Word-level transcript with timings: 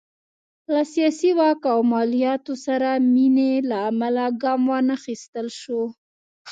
له 0.73 0.81
سیاسي 0.93 1.31
واک 1.39 1.61
او 1.73 1.79
مالیاتو 1.91 2.53
سره 2.65 2.89
مینې 3.13 3.51
له 3.69 3.77
امله 3.89 4.25
ګام 4.41 4.61
وانخیستل 4.71 5.47
شو. 5.59 5.81